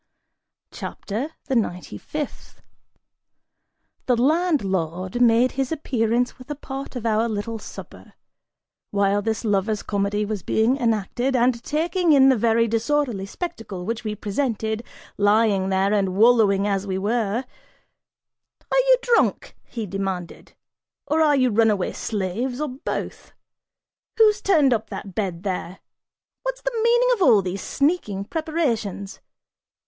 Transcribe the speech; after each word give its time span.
CHAPTER 0.71 1.29
THE 1.45 1.55
NINETY 1.55 1.99
FIFTH. 1.99 2.63
The 4.07 4.15
landlord 4.19 5.21
made 5.21 5.51
his 5.51 5.71
appearance 5.71 6.39
with 6.39 6.49
a 6.49 6.55
part 6.55 6.95
of 6.95 7.05
our 7.05 7.29
little 7.29 7.59
supper, 7.59 8.13
while 8.89 9.21
this 9.21 9.45
lover's 9.45 9.83
comedy 9.83 10.25
was 10.25 10.41
being 10.41 10.77
enacted 10.77 11.35
and, 11.35 11.63
taking 11.63 12.13
in 12.13 12.29
the 12.29 12.35
very 12.35 12.67
disorderly 12.67 13.27
spectacle 13.27 13.85
which 13.85 14.03
we 14.03 14.15
presented, 14.15 14.83
lying 15.19 15.69
there 15.69 15.93
and 15.93 16.15
wallowing 16.15 16.65
as 16.67 16.87
we 16.87 16.97
were, 16.97 17.45
"Are 18.71 18.79
you 18.79 18.97
drunk," 19.03 19.55
he 19.67 19.85
demanded, 19.85 20.53
"or 21.05 21.21
are 21.21 21.35
you 21.35 21.51
runaway 21.51 21.91
slaves, 21.91 22.59
or 22.59 22.69
both? 22.69 23.33
Who 24.17 24.33
turned 24.33 24.73
up 24.73 24.89
that 24.89 25.13
bed 25.13 25.43
there? 25.43 25.77
What's 26.41 26.63
the 26.63 26.73
meaning 26.81 27.09
of 27.13 27.21
all 27.21 27.43
these 27.43 27.61
sneaking 27.61 28.25
preparations? 28.25 29.19